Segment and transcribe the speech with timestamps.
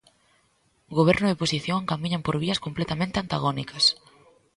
[0.97, 3.85] Goberno e oposición camiñan por vías completamente antagónicas.